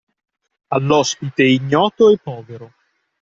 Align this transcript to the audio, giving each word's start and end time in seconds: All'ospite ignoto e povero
All'ospite 0.73 1.43
ignoto 1.43 2.09
e 2.09 2.17
povero 2.17 2.73